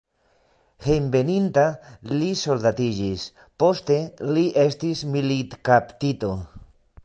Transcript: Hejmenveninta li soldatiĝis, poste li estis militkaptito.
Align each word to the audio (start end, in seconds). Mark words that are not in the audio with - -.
Hejmenveninta 0.85 1.65
li 2.13 2.31
soldatiĝis, 2.45 3.27
poste 3.65 4.01
li 4.33 4.49
estis 4.67 5.07
militkaptito. 5.17 6.35